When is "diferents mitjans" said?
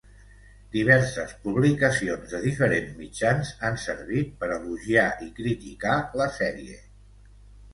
2.45-3.53